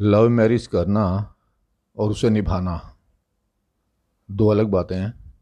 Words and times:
Love 0.00 0.28
marriage 0.28 0.66
करना 0.66 1.34
और 1.98 2.10
उसे 2.10 2.30
निभाना। 2.30 2.96
दो 4.30 4.48
अलग 4.48 4.66
बातें 4.66 4.96
हैं। 4.96 5.34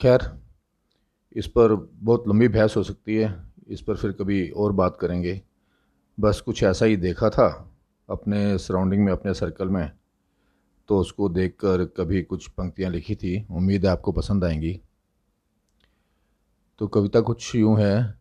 खैर, 0.00 0.40
इस 1.32 1.46
पर 1.46 1.90
बहुत 1.92 2.24
लंबी 2.28 2.48
बहस 2.48 2.76
हो 2.76 2.82
सकती 2.82 3.16
है। 3.16 3.52
इस 3.68 3.82
पर 3.82 3.96
फिर 3.96 4.12
कभी 4.12 4.50
और 4.50 4.72
बात 4.72 4.98
करेंगे। 5.00 5.42
बस 6.20 6.40
कुछ 6.40 6.62
ऐसा 6.62 6.86
ही 6.86 6.96
देखा 6.96 7.30
था 7.30 7.74
अपने 8.10 8.58
सराउंडिंग 8.58 9.04
में, 9.04 9.12
अपने 9.12 9.34
सर्कल 9.34 9.68
में। 9.68 9.92
तो 10.88 10.98
उसको 10.98 11.28
देखकर 11.28 11.84
कभी 11.84 12.22
कुछ 12.22 12.48
पंक्तियाँ 12.48 12.90
लिखी 12.90 13.14
थी। 13.16 13.46
उम्मीद 13.50 13.86
है 13.86 13.92
आपको 13.92 14.12
पसंद 14.12 14.44
आएँगी। 14.44 14.80
तो 16.78 16.86
कविता 16.86 17.20
कुछ 17.20 17.54
यूँ 17.54 17.80
है, 17.80 18.20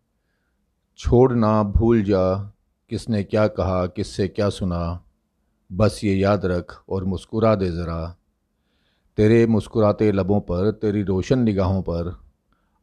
छोड़ 0.98 1.34
ना 1.34 1.64
भूल 1.64 2.04
जा, 2.04 2.54
किसने 2.90 3.24
क्या 3.24 3.48
कहा, 3.48 3.88
किससे 3.88 4.28
क्या 4.28 4.50
सुना 4.50 5.04
बस 5.72 6.02
ये 6.04 6.16
याद 6.16 6.46
रख 6.46 6.84
और 6.90 7.04
मुस्कुरा 7.04 7.56
दे 7.56 7.70
ज़रा। 7.70 8.18
तेरे 9.18 9.46
मुस्कुराते 9.46 10.12
लबों 10.12 10.40
पर, 10.40 10.72
तेरी 10.72 11.04
रोशन 11.04 11.40
निगाहों 11.40 11.82
पर, 11.82 12.20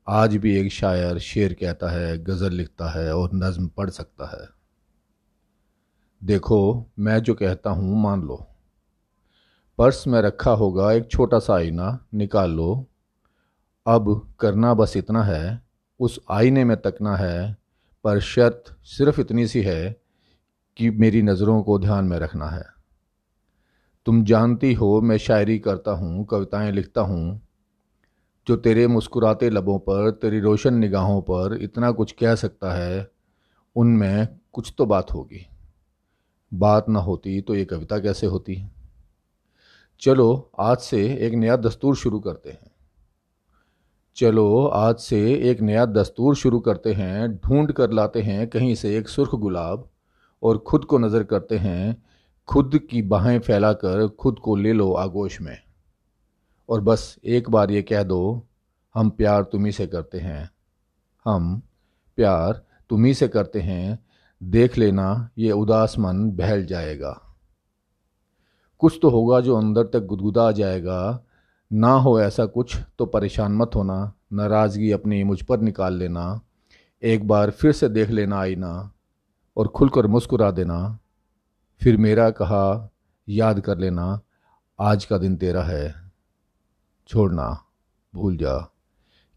आज 0.08 0.36
भी 0.36 0.56
एक 0.56 0.72
शायर 0.72 1.18
शेर 1.18 1.52
कहता 1.52 1.90
है, 1.90 2.24
गज़ल 2.24 2.52
लिखता 2.52 2.88
है 2.88 3.16
और 3.16 3.30
नज़म 3.34 3.66
पढ़ 3.68 3.90
सकता 3.90 4.26
है। 4.26 4.48
देखो, 6.24 6.86
मैं 6.98 7.18
जो 7.18 7.34
कहता 7.34 7.70
हूँ 7.70 8.02
मान 8.02 8.22
लो। 8.22 8.46
पर्स 9.78 10.06
में 10.06 10.22
रखा 10.22 10.50
होगा 10.50 10.92
एक 10.92 11.10
छोटा 11.10 11.38
सा 11.38 11.54
आईना, 11.54 12.06
निकाल 12.14 12.50
लो। 12.50 12.86
अब 13.86 14.34
करना 14.40 14.74
बस 14.74 14.96
इतना 14.96 15.22
है, 15.22 15.62
उस 16.00 16.20
आईने 16.30 16.64
में 16.64 16.76
तकना 16.76 17.16
है, 17.16 17.56
पर 18.04 18.20
शर्त 18.20 18.64
सिर्फ़ 18.82 19.20
इतनी 19.20 19.46
सी 19.46 19.62
है 19.62 20.03
कि 20.76 20.90
मेरी 20.90 21.22
नज़रों 21.22 21.62
को 21.62 21.78
ध्यान 21.78 22.04
में 22.04 22.18
रखना 22.18 22.46
है। 22.46 22.64
तुम 24.06 24.24
जानती 24.24 24.72
हो, 24.72 25.00
मैं 25.00 25.18
शायरी 25.18 25.58
करता 25.58 25.90
हूँ, 25.90 26.24
कविताएँ 26.24 26.72
लिखता 26.72 27.00
हूँ, 27.00 27.40
जो 28.46 28.56
तेरे 28.56 28.86
मुस्कुराते 28.86 29.50
लबों 29.50 29.78
पर, 29.78 30.10
तेरी 30.10 30.40
रोशन 30.40 30.74
निगाहों 30.74 31.22
पर 31.22 31.58
इतना 31.60 31.90
कुछ 31.90 32.12
कह 32.12 32.34
सकता 32.34 32.72
है, 32.72 33.10
उनमें 33.76 34.28
कुछ 34.52 34.74
तो 34.78 34.86
बात 34.86 35.10
होगी। 35.14 35.46
बात 36.54 36.88
ना 36.88 37.00
होती 37.00 37.40
तो 37.40 37.54
ये 37.54 37.64
कविता 37.64 37.98
कैसे 37.98 38.26
होती? 38.26 38.66
चलो, 40.00 40.50
आज 40.58 40.78
से 40.78 41.14
एक 41.14 41.34
नया 41.34 41.56
दस्तूर 41.56 41.96
शुरू 41.96 42.20
करते 42.20 42.50
हैं। 42.50 42.70
चलो, 44.16 44.66
आज 44.66 44.96
से 44.96 45.34
एक 45.34 45.60
नया 45.60 45.86
दस्तूर 45.86 46.36
शुरू 46.36 46.60
करते 46.60 46.92
हैं, 46.92 47.36
ढूंढ 47.36 47.72
कर 47.72 47.90
लाते 47.90 48.22
हैं 48.22 48.50
कहीं 48.50 48.74
से 48.74 48.98
एक 48.98 49.08
सुर्ख 49.08 49.34
गुलाब 49.34 49.88
और 50.44 50.64
ख़ुद 50.68 50.84
को 50.84 50.98
नज़र 50.98 51.22
करते 51.22 51.58
हैं, 51.58 52.02
खुद 52.48 52.78
की 52.90 53.02
बाहें 53.02 53.38
फैलाकर 53.38 54.06
खुद 54.08 54.38
को 54.38 54.56
ले 54.56 54.72
लो 54.72 54.92
आगोश 54.92 55.40
में। 55.40 55.58
और 56.68 56.80
बस 56.80 57.16
एक 57.24 57.50
बार 57.50 57.70
ये 57.70 57.82
कह 57.82 58.02
दो, 58.02 58.46
हम 58.94 59.10
प्यार 59.10 59.42
तुम्ही 59.42 59.72
से 59.72 59.86
करते 59.86 60.18
हैं। 60.18 60.50
हम 61.26 61.62
प्यार 62.18 62.62
तुम्ही 62.90 63.14
से 63.14 63.28
करते 63.28 63.60
हैं, 63.60 63.98
देख 64.42 64.78
लेना 64.78 65.30
ये 65.38 65.52
उदास 65.52 65.98
मन 65.98 66.30
बहल 66.30 66.64
जाएगा। 66.66 67.20
कुछ 68.78 68.98
तो 69.02 69.10
होगा 69.10 69.40
जो 69.40 69.56
अंदर 69.56 69.84
तक 69.84 70.06
गुदगुदा 70.06 70.50
जाएगा, 70.52 71.24
ना 71.70 71.92
हो 71.92 72.20
ऐसा 72.20 72.46
कुछ 72.46 72.76
तो 72.98 73.06
परेशान 73.06 73.52
मत 73.52 73.70
होना, 73.74 74.12
नाराज़गी 74.32 74.90
अपनी 74.92 75.22
मुझ 75.24 75.42
पर 75.42 75.60
निकाल 75.60 75.94
लेना, 75.94 76.40
एक 77.02 77.26
बार 77.26 77.50
फिर 77.50 77.72
से 77.72 77.88
देख 77.88 78.10
लेना 78.10 78.38
आईना। 78.38 78.90
और 79.56 79.68
खुलकर 79.68 80.06
मुस्कुरा 80.06 80.50
देना। 80.50 80.98
फिर 81.82 81.96
मेरा 81.96 82.30
कहा, 82.30 82.90
याद 83.28 83.60
कर 83.60 83.78
लेना, 83.78 84.20
आज 84.80 85.04
का 85.04 85.18
दिन 85.18 85.36
तेरा 85.36 85.62
है। 85.62 86.12
छोड़ना, 87.06 87.64
भूल 88.14 88.36
जा। 88.36 88.70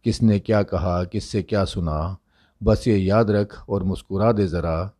किसने 0.04 0.40
क्या 0.40 0.64
कहा, 0.64 1.04
किससे 1.04 1.44
क्या 1.44 1.66
सुना, 1.66 2.18
बस 2.64 2.88
ये 2.88 2.98
याद 2.98 3.32
रख 3.32 3.70
और 3.70 3.84
मुस्कुरा 3.84 4.32
दे 4.32 4.48
ज़रा। 4.48 4.92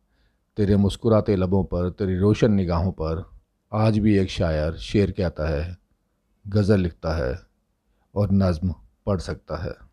तेरे 0.56 0.76
मुस्कुराते 0.76 1.36
लबों 1.36 1.64
पर, 1.64 1.90
तेरी 1.90 2.18
रोशन 2.18 2.52
निगाहों 2.52 2.92
पर, 2.92 3.30
आज 3.72 3.98
भी 3.98 4.18
एक 4.18 4.30
शायर 4.30 4.76
शेर 4.76 5.10
कहता 5.10 5.48
है, 5.48 5.78
गज़ल 6.48 6.80
लिखता 6.80 7.12
है 7.12 7.40
और 8.14 8.28
नज़म 8.32 8.74
पढ़ 9.06 9.20
सकता 9.20 9.56
है। 9.56 9.87